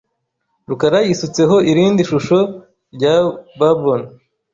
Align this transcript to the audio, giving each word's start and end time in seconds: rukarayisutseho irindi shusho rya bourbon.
rukarayisutseho 0.69 1.55
irindi 1.71 2.01
shusho 2.09 2.39
rya 2.95 3.13
bourbon. 3.57 4.01